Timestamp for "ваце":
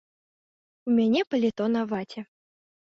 1.95-2.29